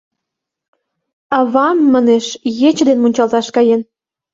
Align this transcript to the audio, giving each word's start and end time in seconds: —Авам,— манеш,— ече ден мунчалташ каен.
—Авам,— 1.37 1.77
манеш,— 1.93 2.25
ече 2.69 2.83
ден 2.89 2.97
мунчалташ 3.01 3.47
каен. 3.55 3.81